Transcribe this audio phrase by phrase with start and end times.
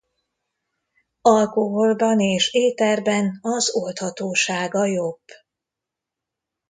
[1.21, 5.23] Alkoholban és éterben az oldhatósága jobb.